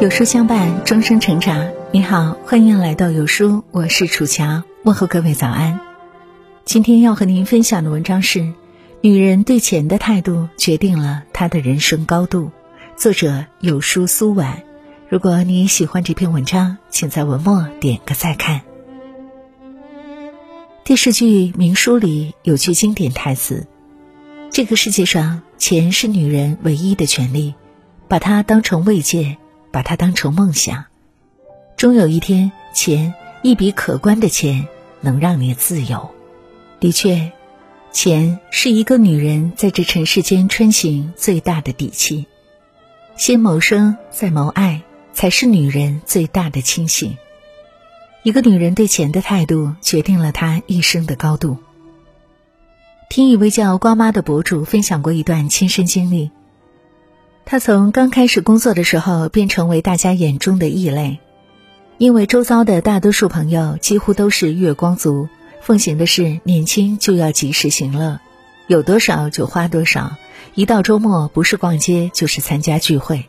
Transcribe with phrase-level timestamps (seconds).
[0.00, 1.68] 有书相伴，终生成长。
[1.90, 5.80] 你好，欢迎来到有书，我是楚乔，问候各位早安。
[6.64, 8.52] 今天要和您分享的文章是：
[9.00, 12.52] 女人对钱的态度决定了她的人生高度。
[12.96, 14.62] 作者有书苏婉。
[15.08, 18.60] 如果你喜欢这篇文章，请在文末点个再看。
[20.88, 23.66] 电视剧《明书》里有句经典台词
[24.50, 27.54] ：“这个世界上，钱是女人唯一的权利，
[28.08, 29.36] 把它当成慰藉。”
[29.70, 30.86] 把它当成梦想，
[31.76, 33.12] 终有一天，钱
[33.42, 34.66] 一笔可观的钱
[35.02, 36.08] 能让你自由。
[36.80, 37.32] 的确，
[37.92, 42.24] 钱是一个女人在这尘世间穿行最大的底气。
[43.18, 44.80] 先谋生，再谋爱，
[45.12, 47.18] 才是女人最大的清醒。
[48.28, 51.56] 一个女人对钱的态度，决定了她一生的高度。
[53.08, 56.30] 听一位叫瓜妈的博主分享过一段亲身经历。
[57.46, 61.20] 她从刚开始工作的时候便成为大家眼中的异类，
[61.96, 65.30] 因为周遭的大多数朋友几乎都是月光族，
[65.62, 68.20] 奉行的是年轻就要及时行乐，
[68.66, 70.16] 有多少就花多少，
[70.54, 73.24] 一到周末不是逛街就是参加聚会。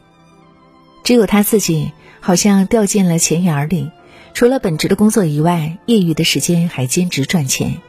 [1.05, 3.91] 只有她自己好像掉进了钱眼里，
[4.33, 7.81] 除了本职的工作以外，业余的时间还兼职赚钱。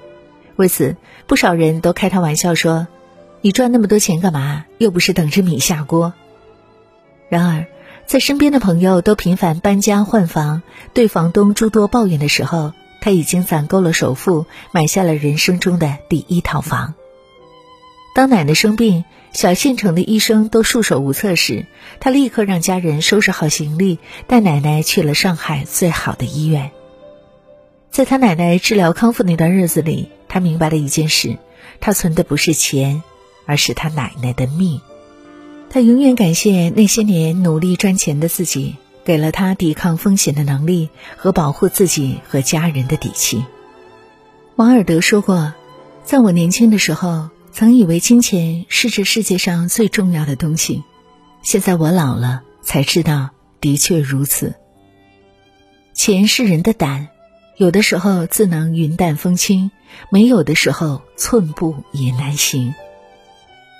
[0.56, 0.96] 为此，
[1.26, 2.86] 不少人都开他玩笑说。
[3.42, 4.66] 你赚那么多钱干嘛？
[4.76, 6.12] 又不是等着米下锅。
[7.30, 7.64] 然而，
[8.04, 10.60] 在身边的朋友都频繁搬家换房，
[10.92, 16.92] 对房东诸多抱怨的时候，他已经攒够了首付，买下了人生中的第一套房。
[18.14, 21.66] 当奶奶生病，小县城的医生都束手无策时，
[22.00, 26.70] 他立刻让家人收拾好行李，带奶奶去了上海最好的医院。
[27.90, 31.38] 在他奶奶治疗康复那段日子里，他明白了一件事：
[31.80, 33.02] 他存的不是钱。
[33.46, 34.80] 而是他奶奶的命，
[35.70, 43.44] 他永远感谢那些年努力赚钱的自己，给了他抵抗风险的能力和保护自己和家人的底气。
[44.54, 45.52] 王尔德说过
[46.04, 50.84] ：“在我年轻的时候，曾以为金钱是这世界上最重要的东西，
[51.42, 53.30] 现在我老了，才知道
[53.60, 54.54] 的确如此。
[55.92, 57.08] 钱是人的胆，
[57.56, 59.70] 有的时候自能云淡风轻，
[60.10, 62.74] 没有的时候寸步也难行。”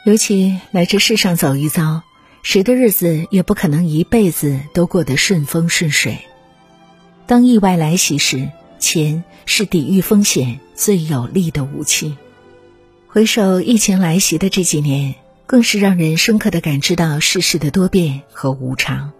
[0.04, 2.02] 尤其来这世上走一遭，
[2.42, 6.19] 谁的日子也不可能一辈子都过得顺风顺水。
[7.26, 12.16] 当意外来袭时，钱是抵御风险最有力的武器。
[13.12, 19.10] 回首疫情来袭的这几年，更是让人深刻的感知到世事的多变和无常。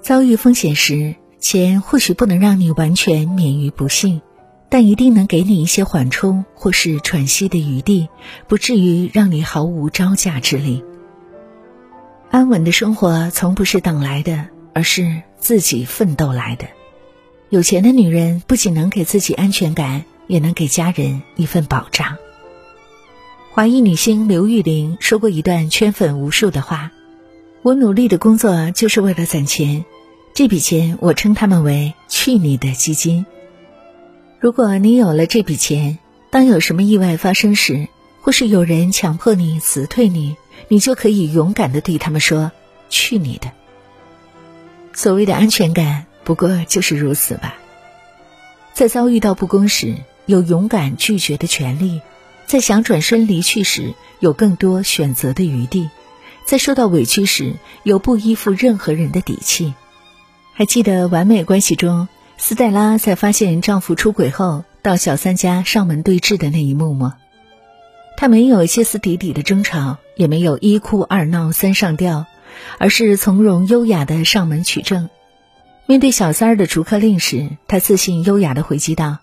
[0.00, 4.22] 遭遇风险时，钱或许不能让你完全免于不幸。
[4.68, 8.08] 但一定能给你一些缓冲或是喘息的余地，
[8.46, 10.84] 不至于让你毫无招架之力。
[12.30, 16.66] 安稳的生活从不是等来的，而是自己奋斗来的。
[17.48, 22.16] 有钱的女人不仅能给自己安全感，也能给家人一份保障。
[23.58, 26.92] 华裔女星刘玉玲说过一段圈粉无数的话
[27.62, 29.84] ：“我努力的工作就是为了攒钱，
[30.32, 33.26] 这笔钱我称他们为‘去你的基金’。”
[34.38, 35.98] 如果你有了这笔钱，
[36.30, 37.88] 当有什么意外发生时，
[38.20, 40.36] 或是有人强迫你辞退你，
[40.68, 42.52] 你就可以勇敢的对他们说
[42.88, 43.50] ：“去你的！”
[44.94, 47.56] 所谓的安全感，不过就是如此吧。
[48.72, 52.00] 在遭遇到不公时，有勇敢拒绝的权利；
[52.48, 55.90] 在想转身离去时，有更多选择的余地；
[56.46, 59.74] 在受到委屈时，有不依附任何人的底气。
[60.54, 62.08] 还记得完美关系中？
[62.38, 67.16] 斯黛拉在发现丈夫出轨后，到小三家上门对质的那一幕吗？
[68.16, 72.24] 她没有歇斯底里的争吵，也没有一哭二闹三上吊，
[72.78, 75.10] 而是从容优雅的上门取证。
[75.84, 79.18] 面对小三儿的逐客令时，她自信优雅的回击道：“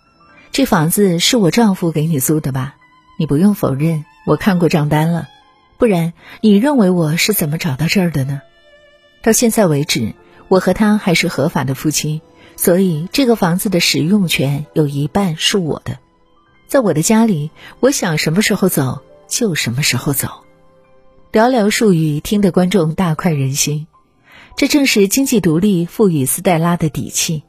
[0.54, 2.76] 这房子是我丈夫给你租的吧？
[3.18, 5.28] 你不用否认，我看过账单了。
[5.78, 8.42] 不然，你认为我是怎么找到这儿的呢？
[9.22, 10.14] 到现在为止，
[10.48, 12.22] 我和他还是合法的夫妻。”
[12.58, 16.00] 所以，这个房子的使用权有一半是我的，
[16.68, 17.52] 在我的家里，
[17.82, 20.30] 我想什么时候走就什么时候走。
[21.34, 23.88] 寥寥数语，听得观众大快人心。
[24.56, 27.44] 这正是经济独立赋予斯黛拉的底气，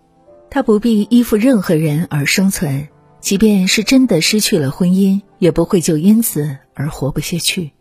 [0.50, 2.88] 她不必依附任何人而生存，
[3.26, 7.73] 即便是真的失去了婚姻，也不会就因此而活不下去。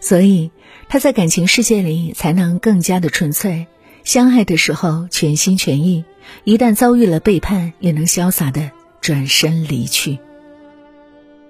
[0.00, 0.50] 所以，
[0.90, 3.68] 他在感情世界里才能更加的纯粹，
[4.04, 6.04] 相爱的时候全心全意。
[6.44, 8.70] 一旦遭遇了背叛，也能潇洒的
[9.00, 10.18] 转身离去。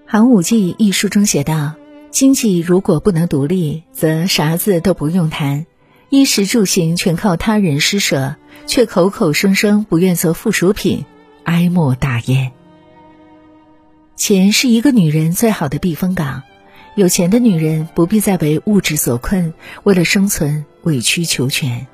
[0.06, 1.75] 寒武纪》一书中写道
[2.12, 5.67] ：“经济如果不能独立，则啥子都不用谈，
[6.11, 8.37] 衣食住行全靠他人施舍，
[8.69, 11.05] 却口口声声不愿做附属品，
[11.43, 12.52] 哀莫大焉。”
[14.16, 16.42] 钱是一个女人最好的避风港，
[16.94, 19.52] 有钱的女人不必再为物质所困，
[19.82, 21.86] 为了生存委曲求全。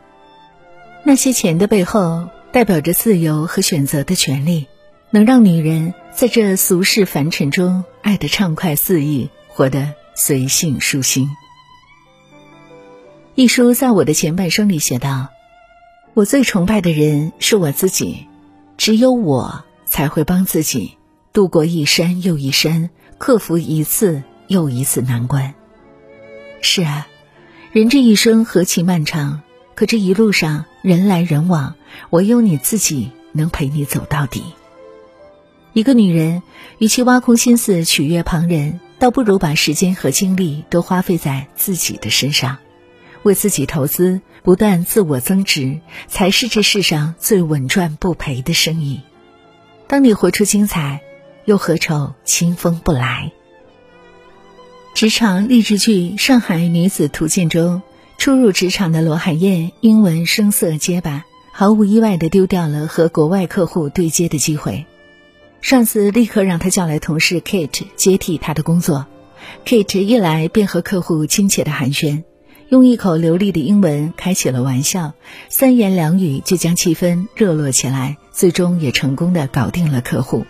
[1.04, 4.69] 那些钱的背后，代表着自由和选择的权利，
[5.10, 11.28] 能让女人在这俗世凡尘中爱得畅快肆意，活得随性舒心。
[13.34, 15.30] 一书在我的前半生里写道
[16.14, 18.28] ：“我最崇拜的人是我自己，
[18.76, 20.96] 只有我才会帮自己。”
[21.32, 25.55] 度过一山又一山，克服一次又一次难关。
[26.61, 27.06] 是啊，
[27.73, 29.40] 人这一生何其漫长，
[29.75, 31.75] 可这一路上人来人往，
[32.11, 34.43] 唯有你自己能陪你走到底。
[35.73, 36.43] 一个女人，
[36.76, 42.58] 与其挖空心思取悦旁人，倒不如把时间和精力都花费在自己的身上，
[43.23, 49.00] 为自己投资，不断自我增值，才是这世上最稳赚不赔的生意。
[49.87, 51.00] 当你活出精彩。
[51.44, 53.32] 又何愁清风不来？
[54.94, 57.82] 职场励志剧《上海女子图鉴》中，
[58.18, 64.86] 初入职场的罗海燕英文声色结巴，毫无意外的丢掉了和国外客户对接的机会。
[65.60, 69.06] 上司立刻让他叫来同事 Kate 接替她的工作。
[69.64, 72.22] Kate 一来便和客户亲切的寒暄，
[72.68, 75.14] 用一口流利的英文开起了玩笑，
[75.48, 80.44] 三言两语就将气氛热络起来，最终也成功的搞定了客户。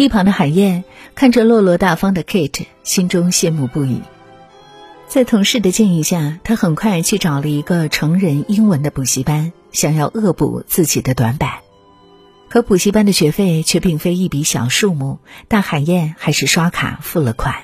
[0.00, 4.00] 一旁的海燕看着落落大方的 Kate，心中羡慕不已。
[5.06, 11.58] 在同事的建议下，他很快去找了一个成人英文的补习班，想要恶补自己的短板。
[12.48, 15.18] 可补习班的学费却并非一笔小数目，
[15.48, 17.56] 但海燕还是刷卡付了款。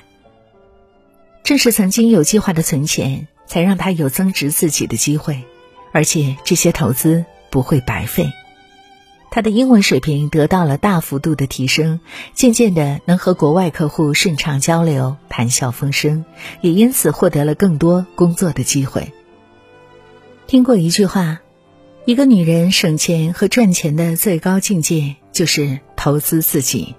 [1.43, 5.41] 正是曾经有计划的存钱，才让他有增值自己的机会，
[5.91, 8.31] 而且这些投资不会白费。
[9.37, 11.99] 他的英文水平得到了大幅度的提升，
[12.33, 16.25] 渐渐的能和国外客户顺畅交流、谈笑风生，
[16.61, 19.13] 也因此获得了更多工作的机会。
[20.47, 21.41] 听过一句话，
[22.05, 26.95] 一个女人省钱和赚钱的最高境界就是投资自己，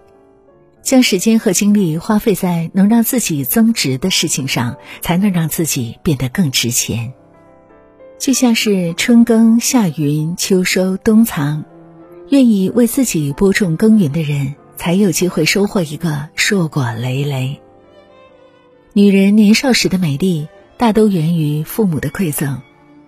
[0.81, 7.15] 将时间和精力花费在能让自己增值的事情上，才能让自己变得更值钱。
[8.21, 11.65] 就像是春耕夏耘秋收冬藏。
[12.31, 17.61] 愿意为自己播种耕耘的人，才有机会收获一个硕果累累。
[18.93, 20.47] 女人年少时的美丽，
[20.77, 22.61] 大都源于父母的馈赠，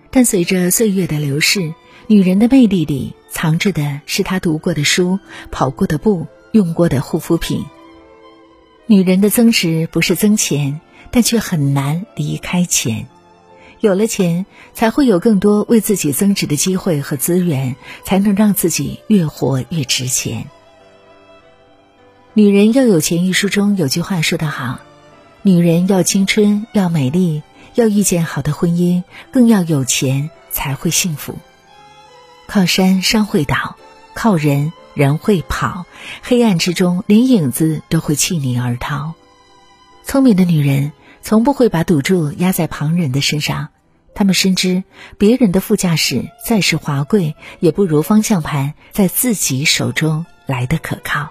[0.09, 1.71] 但随着岁月的流逝，
[2.07, 5.19] 女人的魅力里藏着的是她读过的书、
[5.51, 7.63] 跑过的步、用过的护肤品。
[8.87, 10.81] 女人的增值不是增钱，
[11.11, 13.07] 但却很难离开钱。
[13.81, 14.45] 有了钱，
[14.75, 20.43] 才会有更多为自己增值的机会和资源，才能让自己越活越值钱。
[22.33, 24.81] 《女人要有钱》一书中有句话说得好
[25.41, 27.41] ：“女人要青春，要美丽，
[27.73, 29.01] 要遇见好的婚姻，
[29.31, 31.39] 更要有钱才会幸福。”
[32.47, 33.77] 靠山山会倒，
[34.13, 35.87] 靠人人会跑，
[36.21, 39.15] 黑暗之中连影子都会弃你而逃。
[40.03, 40.91] 聪明的女人。
[41.23, 43.69] 从不会把赌注压在旁人的身上，
[44.13, 44.83] 他们深知
[45.17, 51.29] 别人的副驾驶再是华贵，也不如方向盘在自己手中来的可靠。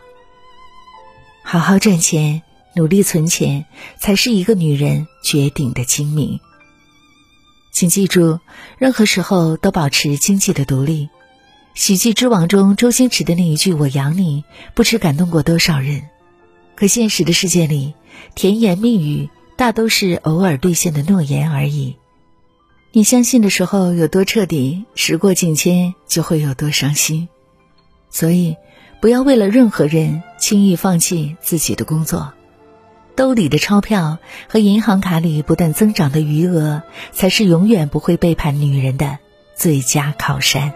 [1.44, 2.42] 好好赚钱，
[2.74, 3.66] 努力存钱，
[3.98, 6.40] 才是一个女人绝顶的精明。
[7.72, 8.40] 请记住，
[8.78, 11.08] 任何时候都保持经济的独立。
[11.74, 14.44] 喜剧之王中周星驰的那一句“我养你”，
[14.74, 16.08] 不知感动过多少人。
[16.74, 17.94] 可现实的世界里，
[18.34, 19.30] 甜言蜜语。
[19.56, 21.96] 大都是偶尔兑现的诺言而已。
[22.92, 27.28] 你相信的时候有多彻底，时过境迁就会有多伤心。
[28.10, 28.56] 所以，
[29.00, 32.32] 不要为了任何人轻易放弃自己的工作。
[33.14, 34.18] 兜里的钞票
[34.48, 36.82] 和银行卡里不断增长的余额，
[37.12, 39.18] 才是永远不会背叛女人的
[39.54, 40.72] 最佳靠山。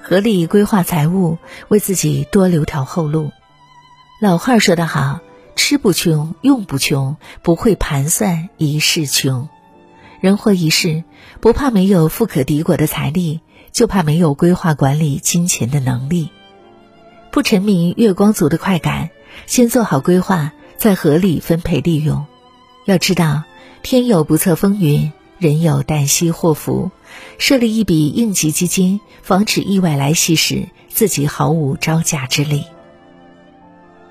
[0.00, 1.38] 合理规划财务，
[1.68, 3.32] 为自己多留条后路。
[4.20, 5.18] 老话说得好。
[5.54, 9.48] 吃不穷，用不穷，不会盘算一世穷。
[10.22, 11.02] 人活一世，
[11.40, 13.40] 不怕没有富可敌国的财力，
[13.72, 16.30] 就怕没有规划管理金钱的能力。
[17.32, 19.10] 不沉迷月光族的快感，
[19.46, 22.24] 先做好规划，再合理分配利用。
[22.84, 23.42] 要知道，
[23.82, 26.92] 天有不测风云，人有旦夕祸福。
[27.38, 32.62] 设立一笔应急基金，防止意外来袭时自己毫无招架之力。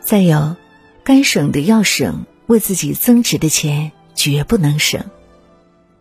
[0.01, 0.57] 再有。
[1.05, 5.05] 该省的要省，为自己增值的钱绝不能省。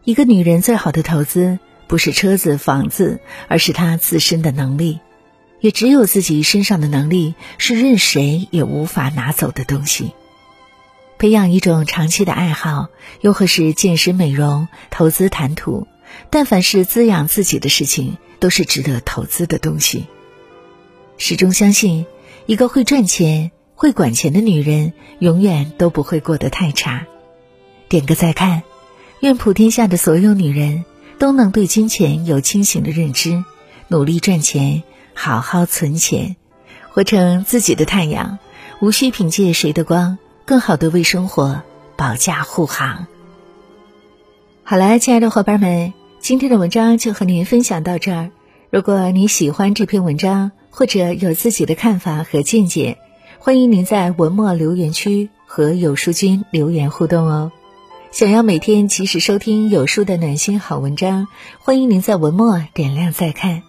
[0.04, 5.00] 一个女人最好的投资，不是车子、房子，而是她自身的能力。
[5.60, 10.12] 也只有自己身上的能力，是任谁也无法拿走的东西。
[11.18, 12.88] 培养一种长期的爱好，
[13.20, 15.86] 又或是健身美容、投资谈吐，
[16.30, 20.06] 但凡是滋养自己的事情，都是值得投资的东西。
[21.18, 22.06] 始终相信，
[22.46, 27.06] 一个会赚钱、会管钱的女人，永远都不会过得太差。
[27.90, 28.62] 点个再看，
[29.20, 30.86] 愿普天下的所有女人
[31.18, 33.44] 都能对金钱有清醒的认知，
[33.88, 36.36] 努力赚钱，好好存钱，
[36.88, 38.38] 活成自己的太阳，
[38.80, 40.18] 无需凭借谁的光。
[40.46, 41.62] 更好的为生活
[41.96, 43.06] 保驾护航。
[44.64, 48.30] 好了，亲爱的伙伴们，今天的文章就和您分享到这儿。
[48.70, 52.96] 如果你喜欢这篇文章，或者有自己的看法和见解，
[53.38, 57.52] 欢迎您在文末留言区和有书君留言互动哦。
[58.12, 61.28] 想要每天及时收听有书的暖心好文章，
[61.60, 63.62] 欢迎您在文末点亮再看。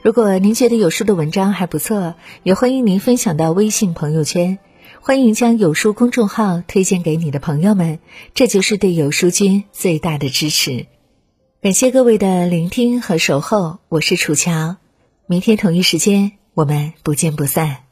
[0.00, 2.14] 如果您觉得有书的文章还不错，
[2.44, 4.60] 也欢迎您分享到微信朋友圈。
[5.00, 7.98] 欢迎将有书公众号推荐给你的朋友们，
[8.32, 10.86] 这就是对有书君最大的支持。
[11.60, 14.76] 感谢各位的聆听和守候，我是楚乔，
[15.26, 17.83] 明天同一时间我们不见不散。